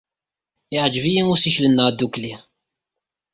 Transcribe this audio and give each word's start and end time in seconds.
Yeɛjeb-iyi 0.73 1.23
ussikel-nneɣ 1.33 1.87
ddukkli. 1.91 2.33